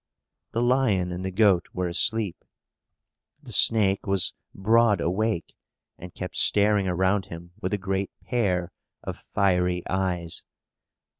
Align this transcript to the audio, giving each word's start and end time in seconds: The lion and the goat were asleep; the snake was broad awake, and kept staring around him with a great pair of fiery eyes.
The 0.53 0.63
lion 0.63 1.11
and 1.11 1.23
the 1.23 1.29
goat 1.29 1.67
were 1.73 1.85
asleep; 1.85 2.43
the 3.43 3.51
snake 3.51 4.07
was 4.07 4.33
broad 4.51 4.99
awake, 4.99 5.53
and 5.99 6.11
kept 6.11 6.35
staring 6.37 6.87
around 6.87 7.27
him 7.27 7.51
with 7.61 7.71
a 7.75 7.77
great 7.77 8.09
pair 8.25 8.71
of 9.03 9.15
fiery 9.19 9.83
eyes. 9.87 10.43